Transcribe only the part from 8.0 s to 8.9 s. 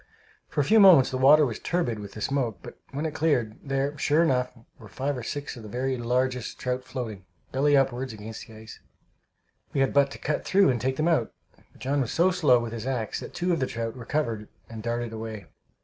against the ice.